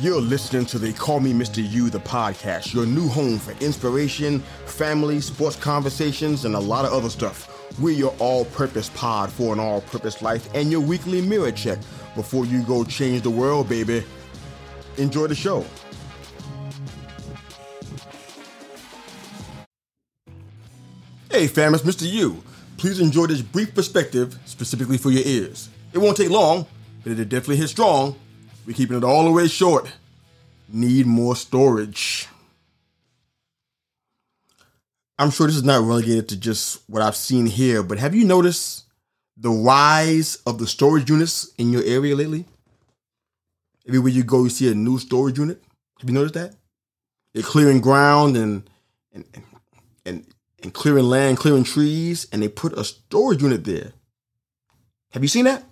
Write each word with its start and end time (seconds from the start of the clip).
You're 0.00 0.20
listening 0.20 0.66
to 0.66 0.78
the 0.80 0.92
Call 0.92 1.20
Me 1.20 1.32
Mr. 1.32 1.62
You, 1.64 1.88
the 1.88 2.00
podcast, 2.00 2.74
your 2.74 2.84
new 2.84 3.06
home 3.06 3.38
for 3.38 3.52
inspiration, 3.64 4.40
family, 4.66 5.20
sports 5.20 5.54
conversations, 5.54 6.44
and 6.44 6.56
a 6.56 6.58
lot 6.58 6.84
of 6.84 6.92
other 6.92 7.08
stuff. 7.08 7.48
We're 7.78 7.94
your 7.94 8.12
all 8.18 8.44
purpose 8.46 8.90
pod 8.96 9.30
for 9.30 9.52
an 9.52 9.60
all 9.60 9.82
purpose 9.82 10.20
life 10.20 10.52
and 10.52 10.68
your 10.68 10.80
weekly 10.80 11.22
mirror 11.22 11.52
check 11.52 11.78
before 12.16 12.44
you 12.44 12.64
go 12.64 12.82
change 12.82 13.22
the 13.22 13.30
world, 13.30 13.68
baby. 13.68 14.02
Enjoy 14.96 15.28
the 15.28 15.34
show. 15.36 15.64
Hey, 21.30 21.46
fam, 21.46 21.72
it's 21.72 21.84
Mr. 21.84 22.10
You. 22.10 22.42
Please 22.78 22.98
enjoy 22.98 23.28
this 23.28 23.42
brief 23.42 23.72
perspective 23.76 24.40
specifically 24.44 24.98
for 24.98 25.12
your 25.12 25.22
ears. 25.24 25.68
It 25.92 25.98
won't 25.98 26.16
take 26.16 26.30
long, 26.30 26.66
but 27.04 27.12
it'll 27.12 27.24
definitely 27.26 27.58
hit 27.58 27.68
strong. 27.68 28.16
We're 28.66 28.74
keeping 28.74 28.96
it 28.96 29.04
all 29.04 29.24
the 29.24 29.30
way 29.30 29.46
short. 29.46 29.92
Need 30.68 31.06
more 31.06 31.36
storage. 31.36 32.28
I'm 35.18 35.30
sure 35.30 35.46
this 35.46 35.56
is 35.56 35.62
not 35.62 35.86
relegated 35.86 36.28
to 36.30 36.36
just 36.36 36.82
what 36.88 37.02
I've 37.02 37.16
seen 37.16 37.46
here, 37.46 37.82
but 37.82 37.98
have 37.98 38.14
you 38.14 38.24
noticed 38.24 38.84
the 39.36 39.50
rise 39.50 40.36
of 40.46 40.58
the 40.58 40.66
storage 40.66 41.08
units 41.08 41.52
in 41.56 41.72
your 41.72 41.84
area 41.84 42.16
lately? 42.16 42.46
Everywhere 43.86 44.10
you 44.10 44.24
go, 44.24 44.44
you 44.44 44.50
see 44.50 44.70
a 44.70 44.74
new 44.74 44.98
storage 44.98 45.38
unit. 45.38 45.62
Have 46.00 46.08
you 46.08 46.14
noticed 46.14 46.34
that? 46.34 46.54
They're 47.32 47.42
clearing 47.42 47.80
ground 47.80 48.36
and 48.36 48.68
and 49.12 49.24
and 50.06 50.26
and 50.62 50.72
clearing 50.72 51.04
land, 51.04 51.36
clearing 51.36 51.64
trees, 51.64 52.26
and 52.32 52.42
they 52.42 52.48
put 52.48 52.72
a 52.72 52.84
storage 52.84 53.42
unit 53.42 53.64
there. 53.64 53.92
Have 55.10 55.22
you 55.22 55.28
seen 55.28 55.44
that? 55.44 55.64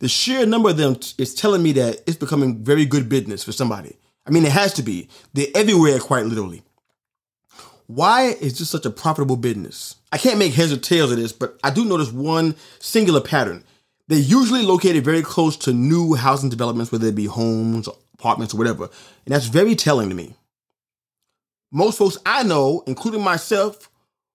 The 0.00 0.08
sheer 0.08 0.46
number 0.46 0.70
of 0.70 0.76
them 0.76 0.98
is 1.18 1.34
telling 1.34 1.62
me 1.62 1.72
that 1.72 2.02
it's 2.06 2.16
becoming 2.16 2.62
very 2.64 2.84
good 2.84 3.08
business 3.08 3.44
for 3.44 3.52
somebody. 3.52 3.96
I 4.26 4.30
mean, 4.30 4.44
it 4.44 4.52
has 4.52 4.74
to 4.74 4.82
be. 4.82 5.08
They're 5.32 5.46
everywhere, 5.54 5.98
quite 5.98 6.26
literally. 6.26 6.62
Why 7.86 8.36
is 8.40 8.58
this 8.58 8.68
such 8.68 8.84
a 8.84 8.90
profitable 8.90 9.36
business? 9.36 9.96
I 10.12 10.18
can't 10.18 10.38
make 10.38 10.52
heads 10.52 10.72
or 10.72 10.76
tails 10.76 11.10
of 11.10 11.16
this, 11.16 11.32
but 11.32 11.58
I 11.64 11.70
do 11.70 11.84
notice 11.84 12.12
one 12.12 12.54
singular 12.78 13.22
pattern. 13.22 13.64
They're 14.08 14.18
usually 14.18 14.62
located 14.62 15.04
very 15.04 15.22
close 15.22 15.56
to 15.58 15.72
new 15.72 16.14
housing 16.14 16.50
developments, 16.50 16.92
whether 16.92 17.06
it 17.06 17.14
be 17.14 17.26
homes, 17.26 17.88
apartments, 18.14 18.52
or 18.52 18.58
whatever. 18.58 18.84
And 19.24 19.34
that's 19.34 19.46
very 19.46 19.74
telling 19.74 20.10
to 20.10 20.14
me. 20.14 20.34
Most 21.72 21.98
folks 21.98 22.18
I 22.26 22.42
know, 22.42 22.82
including 22.86 23.22
myself, 23.22 23.90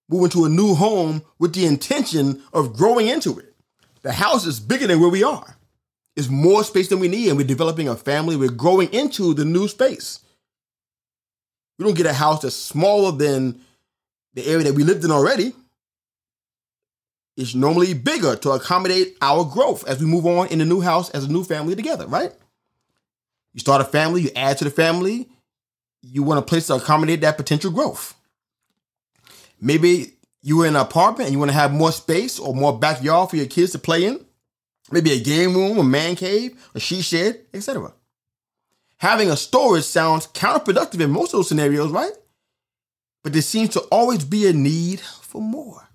move 0.09 0.25
into 0.25 0.45
a 0.45 0.49
new 0.49 0.75
home 0.75 1.23
with 1.39 1.53
the 1.53 1.65
intention 1.65 2.43
of 2.53 2.75
growing 2.75 3.07
into 3.07 3.37
it. 3.39 3.52
The 4.03 4.11
house 4.11 4.45
is 4.45 4.59
bigger 4.59 4.87
than 4.87 4.99
where 4.99 5.09
we 5.09 5.23
are. 5.23 5.57
It's 6.15 6.29
more 6.29 6.63
space 6.63 6.89
than 6.89 6.99
we 6.99 7.07
need, 7.07 7.29
and 7.29 7.37
we're 7.37 7.47
developing 7.47 7.87
a 7.87 7.95
family. 7.95 8.35
We're 8.35 8.51
growing 8.51 8.93
into 8.93 9.33
the 9.33 9.45
new 9.45 9.67
space. 9.67 10.19
We 11.79 11.85
don't 11.85 11.97
get 11.97 12.05
a 12.05 12.13
house 12.13 12.41
that's 12.43 12.55
smaller 12.55 13.11
than 13.11 13.59
the 14.33 14.45
area 14.45 14.65
that 14.65 14.75
we 14.75 14.83
lived 14.83 15.03
in 15.03 15.11
already. 15.11 15.53
It's 17.35 17.55
normally 17.55 17.95
bigger 17.95 18.35
to 18.35 18.51
accommodate 18.51 19.17
our 19.21 19.43
growth 19.43 19.87
as 19.87 19.99
we 19.99 20.05
move 20.05 20.27
on 20.27 20.47
in 20.47 20.59
the 20.59 20.65
new 20.65 20.81
house 20.81 21.09
as 21.09 21.23
a 21.23 21.31
new 21.31 21.43
family 21.43 21.75
together, 21.75 22.05
right? 22.05 22.31
You 23.53 23.59
start 23.59 23.81
a 23.81 23.85
family, 23.85 24.21
you 24.21 24.29
add 24.35 24.59
to 24.59 24.65
the 24.65 24.69
family, 24.69 25.29
you 26.03 26.21
want 26.21 26.39
a 26.39 26.43
place 26.43 26.67
to 26.67 26.75
accommodate 26.75 27.21
that 27.21 27.37
potential 27.37 27.71
growth. 27.71 28.13
Maybe 29.59 30.13
you're 30.43 30.65
in 30.65 30.75
an 30.75 30.81
apartment 30.81 31.27
and 31.27 31.33
you 31.33 31.39
want 31.39 31.49
to 31.49 31.57
have 31.57 31.73
more 31.73 31.91
space 31.91 32.37
or 32.37 32.53
more 32.53 32.77
backyard 32.77 33.29
for 33.29 33.37
your 33.37 33.47
kids 33.47 33.71
to 33.71 33.79
play 33.79 34.03
in. 34.03 34.23
Maybe 34.91 35.13
a 35.13 35.19
game 35.19 35.55
room, 35.55 35.79
a 35.79 35.83
man 35.83 36.15
cave, 36.15 36.61
a 36.75 36.79
she 36.79 37.01
shed, 37.01 37.39
etc. 37.53 37.93
Having 38.97 39.31
a 39.31 39.37
storage 39.37 39.85
sounds 39.85 40.27
counterproductive 40.27 40.99
in 40.99 41.11
most 41.11 41.33
of 41.33 41.39
those 41.39 41.47
scenarios, 41.47 41.91
right? 41.91 42.11
But 43.23 43.31
there 43.31 43.41
seems 43.41 43.69
to 43.69 43.79
always 43.91 44.25
be 44.25 44.45
a 44.47 44.53
need 44.53 44.99
for 44.99 45.41
more. 45.41 45.87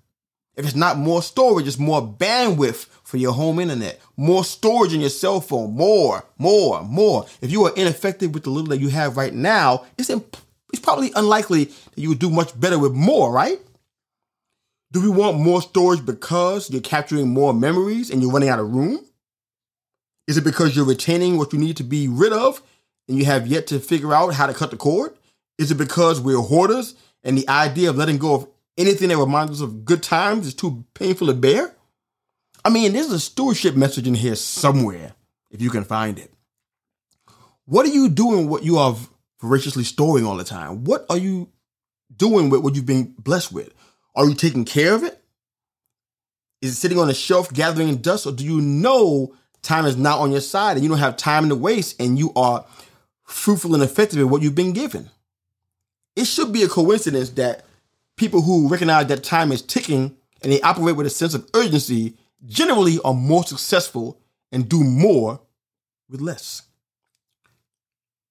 If 0.55 0.65
it's 0.65 0.75
not 0.75 0.97
more 0.97 1.21
storage, 1.21 1.67
it's 1.67 1.79
more 1.79 2.01
bandwidth 2.01 2.87
for 3.03 3.17
your 3.17 3.33
home 3.33 3.59
internet, 3.59 4.01
more 4.17 4.43
storage 4.43 4.93
in 4.93 4.99
your 4.99 5.09
cell 5.09 5.39
phone, 5.41 5.73
more, 5.73 6.25
more, 6.37 6.83
more. 6.83 7.27
If 7.41 7.51
you 7.51 7.63
are 7.65 7.73
ineffective 7.75 8.33
with 8.33 8.43
the 8.43 8.49
little 8.49 8.69
that 8.69 8.81
you 8.81 8.89
have 8.89 9.15
right 9.15 9.33
now, 9.33 9.85
it's 9.97 10.09
imp- 10.09 10.37
it's 10.73 10.81
probably 10.81 11.11
unlikely 11.15 11.65
that 11.65 11.97
you 11.97 12.09
would 12.09 12.19
do 12.19 12.29
much 12.29 12.59
better 12.59 12.77
with 12.77 12.93
more, 12.93 13.31
right? 13.31 13.59
Do 14.91 15.01
we 15.01 15.09
want 15.09 15.39
more 15.39 15.61
storage 15.61 16.03
because 16.03 16.69
you're 16.69 16.81
capturing 16.81 17.29
more 17.29 17.53
memories 17.53 18.09
and 18.09 18.21
you're 18.21 18.31
running 18.31 18.49
out 18.49 18.59
of 18.59 18.73
room? 18.73 19.05
Is 20.27 20.37
it 20.37 20.43
because 20.43 20.75
you're 20.75 20.85
retaining 20.85 21.37
what 21.37 21.53
you 21.53 21.59
need 21.59 21.77
to 21.77 21.83
be 21.83 22.07
rid 22.07 22.33
of 22.33 22.61
and 23.07 23.17
you 23.17 23.25
have 23.25 23.45
yet 23.45 23.67
to 23.67 23.79
figure 23.79 24.13
out 24.13 24.33
how 24.33 24.47
to 24.47 24.53
cut 24.53 24.71
the 24.71 24.77
cord? 24.77 25.15
Is 25.59 25.69
it 25.69 25.75
because 25.75 26.19
we're 26.19 26.41
hoarders 26.41 26.95
and 27.23 27.37
the 27.37 27.47
idea 27.47 27.89
of 27.89 27.97
letting 27.97 28.17
go 28.17 28.33
of 28.33 28.47
anything 28.77 29.09
that 29.09 29.17
reminds 29.17 29.51
us 29.53 29.61
of 29.61 29.85
good 29.85 30.01
times 30.01 30.47
is 30.47 30.55
too 30.55 30.85
painful 30.95 31.27
to 31.27 31.33
bear? 31.33 31.75
I 32.65 32.69
mean, 32.69 32.93
there's 32.93 33.11
a 33.11 33.19
stewardship 33.19 33.75
message 33.75 34.07
in 34.07 34.15
here 34.15 34.35
somewhere, 34.35 35.13
if 35.51 35.61
you 35.61 35.69
can 35.69 35.83
find 35.83 36.17
it. 36.17 36.33
What 37.65 37.85
are 37.85 37.89
you 37.89 38.09
doing 38.09 38.41
with 38.41 38.49
what 38.49 38.63
you 38.63 38.79
are 38.79 38.95
voraciously 39.39 39.83
storing 39.83 40.25
all 40.25 40.37
the 40.37 40.43
time? 40.43 40.83
What 40.83 41.05
are 41.09 41.17
you 41.17 41.49
doing 42.15 42.49
with 42.49 42.61
what 42.61 42.75
you've 42.75 42.87
been 42.87 43.13
blessed 43.19 43.51
with? 43.51 43.73
Are 44.19 44.27
you 44.27 44.35
taking 44.35 44.65
care 44.65 44.93
of 44.93 45.03
it? 45.03 45.17
Is 46.61 46.73
it 46.73 46.75
sitting 46.75 46.99
on 46.99 47.09
a 47.09 47.13
shelf 47.13 47.53
gathering 47.53 47.95
dust, 47.95 48.27
or 48.27 48.33
do 48.33 48.43
you 48.43 48.59
know 48.59 49.33
time 49.61 49.85
is 49.85 49.95
not 49.95 50.19
on 50.19 50.33
your 50.33 50.41
side 50.41 50.73
and 50.73 50.83
you 50.83 50.89
don't 50.89 50.97
have 50.97 51.15
time 51.15 51.47
to 51.47 51.55
waste 51.55 52.01
and 52.01 52.19
you 52.19 52.33
are 52.35 52.65
fruitful 53.23 53.73
and 53.73 53.81
effective 53.81 54.19
in 54.19 54.29
what 54.29 54.41
you've 54.41 54.55
been 54.55 54.73
given? 54.73 55.09
It 56.17 56.25
should 56.25 56.51
be 56.51 56.63
a 56.63 56.67
coincidence 56.67 57.29
that 57.31 57.63
people 58.17 58.41
who 58.41 58.67
recognize 58.67 59.07
that 59.07 59.23
time 59.23 59.53
is 59.53 59.61
ticking 59.61 60.17
and 60.43 60.51
they 60.51 60.59
operate 60.59 60.97
with 60.97 61.07
a 61.07 61.09
sense 61.09 61.33
of 61.33 61.49
urgency 61.55 62.17
generally 62.45 62.99
are 63.05 63.13
more 63.13 63.45
successful 63.45 64.19
and 64.51 64.67
do 64.67 64.83
more 64.83 65.39
with 66.09 66.19
less. 66.19 66.63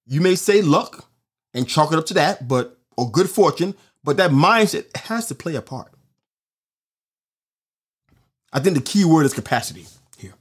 You 0.05 0.21
may 0.21 0.35
say 0.35 0.61
luck 0.61 1.09
and 1.55 1.67
chalk 1.67 1.91
it 1.91 1.97
up 1.97 2.05
to 2.07 2.13
that, 2.13 2.47
but 2.47 2.77
or 2.95 3.09
good 3.09 3.29
fortune, 3.29 3.73
but 4.09 4.17
that 4.17 4.31
mindset 4.31 4.85
has 4.97 5.27
to 5.27 5.35
play 5.35 5.53
a 5.53 5.61
part. 5.61 5.91
I 8.51 8.59
think 8.59 8.75
the 8.75 8.81
key 8.81 9.05
word 9.05 9.27
is 9.27 9.35
capacity 9.35 9.85
here. 10.17 10.33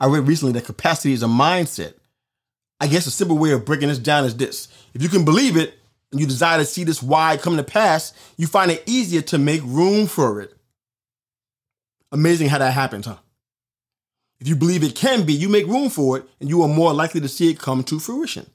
I 0.00 0.06
read 0.06 0.26
recently 0.26 0.54
that 0.54 0.64
capacity 0.64 1.12
is 1.12 1.22
a 1.22 1.26
mindset. 1.26 1.92
I 2.80 2.86
guess 2.86 3.06
a 3.06 3.10
simple 3.10 3.36
way 3.36 3.50
of 3.50 3.66
breaking 3.66 3.88
this 3.88 3.98
down 3.98 4.24
is 4.24 4.38
this. 4.38 4.68
If 4.94 5.02
you 5.02 5.10
can 5.10 5.26
believe 5.26 5.58
it 5.58 5.74
and 6.12 6.18
you 6.18 6.26
desire 6.26 6.56
to 6.56 6.64
see 6.64 6.82
this 6.82 7.02
why 7.02 7.36
come 7.36 7.58
to 7.58 7.62
pass, 7.62 8.14
you 8.38 8.46
find 8.46 8.70
it 8.70 8.82
easier 8.86 9.20
to 9.20 9.36
make 9.36 9.60
room 9.62 10.06
for 10.06 10.40
it. 10.40 10.56
Amazing 12.10 12.48
how 12.48 12.56
that 12.56 12.72
happens, 12.72 13.04
huh? 13.04 13.18
If 14.40 14.48
you 14.48 14.56
believe 14.56 14.82
it 14.82 14.96
can 14.96 15.26
be, 15.26 15.34
you 15.34 15.50
make 15.50 15.66
room 15.66 15.90
for 15.90 16.16
it 16.16 16.24
and 16.40 16.48
you 16.48 16.62
are 16.62 16.68
more 16.68 16.94
likely 16.94 17.20
to 17.20 17.28
see 17.28 17.50
it 17.50 17.58
come 17.58 17.84
to 17.84 18.00
fruition. 18.00 18.48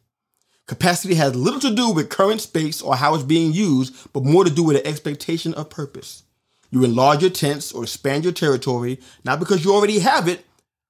Capacity 0.70 1.16
has 1.16 1.36
little 1.36 1.60
to 1.60 1.74
do 1.74 1.90
with 1.90 2.10
current 2.10 2.42
space 2.42 2.80
or 2.80 2.96
how 2.96 3.16
it's 3.16 3.24
being 3.24 3.52
used, 3.52 4.14
but 4.14 4.24
more 4.24 4.44
to 4.44 4.52
do 4.52 4.62
with 4.62 4.78
the 4.78 4.86
expectation 4.86 5.52
of 5.56 5.72
purpose. 5.72 6.22
You 6.70 6.84
enlarge 6.84 7.24
your 7.24 7.32
tents 7.32 7.72
or 7.72 7.82
expand 7.82 8.24
your 8.24 8.34
territory, 8.34 9.00
not 9.26 9.40
because 9.40 9.66
you 9.66 9.74
already 9.74 9.98
have 9.98 10.28
it, 10.28 10.46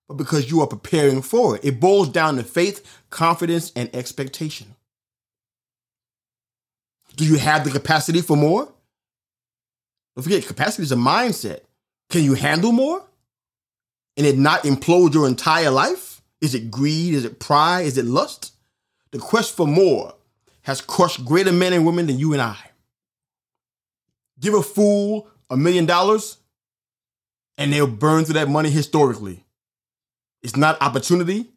but 0.09 0.15
because 0.17 0.51
you 0.51 0.59
are 0.59 0.67
preparing 0.67 1.21
for 1.21 1.55
it. 1.55 1.63
It 1.63 1.79
boils 1.79 2.09
down 2.09 2.35
to 2.35 2.43
faith, 2.43 2.85
confidence, 3.09 3.71
and 3.73 3.89
expectation. 3.95 4.75
Do 7.15 7.25
you 7.25 7.37
have 7.37 7.63
the 7.63 7.71
capacity 7.71 8.19
for 8.19 8.35
more? 8.35 8.65
Don't 10.17 10.23
forget, 10.23 10.45
capacity 10.45 10.83
is 10.83 10.91
a 10.91 10.97
mindset. 10.97 11.61
Can 12.09 12.25
you 12.25 12.33
handle 12.33 12.73
more? 12.73 13.01
And 14.17 14.27
it 14.27 14.37
not 14.37 14.63
implode 14.63 15.13
your 15.13 15.25
entire 15.25 15.71
life? 15.71 16.21
Is 16.41 16.53
it 16.53 16.69
greed? 16.69 17.13
Is 17.13 17.23
it 17.23 17.39
pride? 17.39 17.85
Is 17.85 17.97
it 17.97 18.03
lust? 18.03 18.51
The 19.11 19.19
quest 19.19 19.55
for 19.55 19.65
more 19.65 20.13
has 20.61 20.81
crushed 20.81 21.25
greater 21.25 21.51
men 21.51 21.73
and 21.73 21.85
women 21.85 22.07
than 22.07 22.19
you 22.19 22.33
and 22.33 22.41
I. 22.41 22.57
Give 24.39 24.53
a 24.53 24.61
fool 24.61 25.27
a 25.49 25.57
million 25.57 25.85
dollars 25.85 26.37
and 27.57 27.73
they'll 27.73 27.87
burn 27.87 28.23
through 28.23 28.35
that 28.35 28.49
money 28.49 28.69
historically. 28.69 29.43
It's 30.43 30.55
not 30.55 30.81
opportunity, 30.81 31.49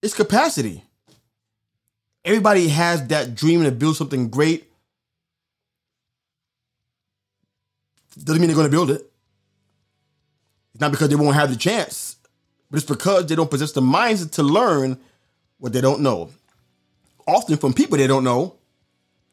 it's 0.00 0.14
capacity. 0.14 0.84
Everybody 2.24 2.68
has 2.68 3.06
that 3.08 3.34
dream 3.34 3.64
to 3.64 3.70
build 3.70 3.96
something 3.96 4.30
great. 4.30 4.70
Doesn't 8.16 8.40
mean 8.40 8.48
they're 8.48 8.56
going 8.56 8.68
to 8.68 8.70
build 8.70 8.90
it. 8.90 9.10
It's 10.72 10.80
not 10.80 10.92
because 10.92 11.08
they 11.08 11.16
won't 11.16 11.34
have 11.34 11.50
the 11.50 11.56
chance, 11.56 12.16
but 12.70 12.78
it's 12.78 12.86
because 12.86 13.26
they 13.26 13.34
don't 13.34 13.50
possess 13.50 13.72
the 13.72 13.82
mindset 13.82 14.30
to 14.32 14.42
learn 14.42 14.98
what 15.58 15.72
they 15.72 15.80
don't 15.80 16.00
know 16.00 16.30
often 17.26 17.56
from 17.56 17.72
people 17.72 17.98
they 17.98 18.06
don't 18.06 18.24
know, 18.24 18.56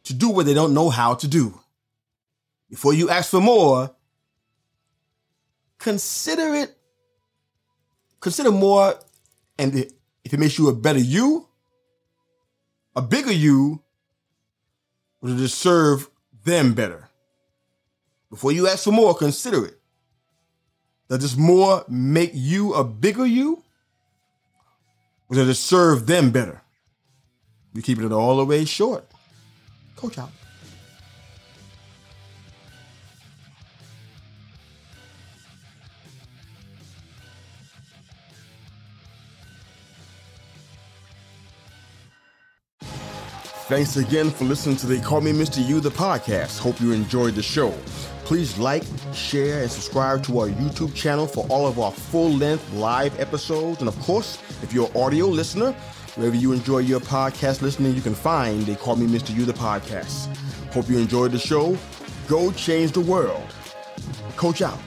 to 0.04 0.14
do 0.14 0.30
what 0.30 0.46
they 0.46 0.54
don't 0.54 0.74
know 0.74 0.90
how 0.90 1.14
to 1.16 1.28
do. 1.28 1.60
Before 2.70 2.94
you 2.94 3.10
ask 3.10 3.30
for 3.30 3.42
more, 3.42 3.94
consider 5.78 6.56
it, 6.56 6.78
consider 8.20 8.52
more, 8.52 8.96
and 9.58 9.76
if 10.24 10.34
it 10.34 10.40
makes 10.40 10.58
you 10.58 10.70
a 10.70 10.74
better 10.74 11.00
you, 11.00 11.48
a 12.96 13.02
bigger 13.02 13.32
you 13.32 13.82
does 15.24 15.42
it 15.42 15.50
serve 15.50 16.10
them 16.44 16.74
better? 16.74 17.10
Before 18.30 18.52
you 18.52 18.68
ask 18.68 18.86
for 18.86 18.92
more, 18.92 19.14
consider 19.14 19.66
it. 19.66 19.80
Does 21.10 21.20
this 21.20 21.38
more 21.38 21.84
make 21.88 22.32
you 22.34 22.74
a 22.74 22.84
bigger 22.84 23.26
you? 23.26 23.64
Or 25.30 25.36
does 25.36 25.50
it 25.50 25.56
serve 25.56 26.08
them 26.08 26.32
better? 26.32 26.62
We 27.74 27.82
keep 27.82 28.00
it 28.00 28.12
all 28.12 28.38
the 28.38 28.46
way 28.46 28.66
short. 28.66 29.06
Coach 29.96 30.18
out. 30.18 30.32
Thanks 43.72 43.96
again 43.96 44.30
for 44.32 44.44
listening 44.44 44.76
to 44.78 44.86
the 44.86 45.00
Call 45.00 45.22
Me 45.22 45.32
Mr. 45.32 45.66
You, 45.66 45.80
the 45.80 45.92
podcast. 45.92 46.60
Hope 46.60 46.82
you 46.82 46.92
enjoyed 46.92 47.36
the 47.36 47.42
show. 47.42 47.72
Please 48.26 48.58
like, 48.58 48.84
share, 49.14 49.62
and 49.62 49.72
subscribe 49.72 50.26
to 50.26 50.40
our 50.40 50.50
YouTube 50.50 50.94
channel 50.94 51.26
for 51.26 51.46
all 51.48 51.66
of 51.66 51.80
our 51.80 51.92
full 51.94 52.32
length 52.32 52.70
live 52.74 53.18
episodes. 53.18 53.80
And 53.80 53.88
of 53.88 53.98
course, 54.00 54.40
if 54.62 54.74
you're 54.74 54.90
an 54.90 55.02
audio 55.02 55.28
listener, 55.28 55.74
wherever 56.16 56.36
you 56.36 56.52
enjoy 56.52 56.80
your 56.80 57.00
podcast 57.00 57.62
listening, 57.62 57.96
you 57.96 58.02
can 58.02 58.16
find 58.16 58.64
They 58.64 58.76
Call 58.76 58.96
Me 58.96 59.08
Mr. 59.08 59.36
You, 59.36 59.46
the 59.46 59.54
podcast. 59.54 60.36
Hope 60.74 60.90
you 60.90 60.98
enjoyed 60.98 61.32
the 61.32 61.40
show. 61.40 61.78
Go 62.28 62.52
change 62.52 62.92
the 62.92 63.02
world. 63.02 63.54
Coach 64.36 64.62
out. 64.62 64.80